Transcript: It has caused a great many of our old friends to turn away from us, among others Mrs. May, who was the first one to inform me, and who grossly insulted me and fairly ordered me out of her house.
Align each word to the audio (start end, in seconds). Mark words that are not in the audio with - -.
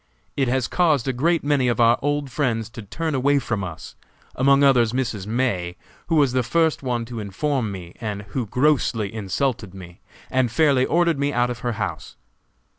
It 0.35 0.47
has 0.47 0.67
caused 0.67 1.07
a 1.07 1.13
great 1.13 1.43
many 1.43 1.67
of 1.67 1.79
our 1.79 1.99
old 2.01 2.31
friends 2.31 2.69
to 2.71 2.81
turn 2.81 3.13
away 3.13 3.37
from 3.37 3.63
us, 3.63 3.93
among 4.33 4.63
others 4.63 4.93
Mrs. 4.93 5.27
May, 5.27 5.75
who 6.07 6.15
was 6.15 6.33
the 6.33 6.41
first 6.41 6.81
one 6.81 7.05
to 7.05 7.19
inform 7.19 7.71
me, 7.71 7.93
and 8.01 8.23
who 8.29 8.47
grossly 8.47 9.13
insulted 9.13 9.75
me 9.75 9.99
and 10.31 10.51
fairly 10.51 10.87
ordered 10.87 11.19
me 11.19 11.31
out 11.31 11.51
of 11.51 11.59
her 11.59 11.73
house. 11.73 12.15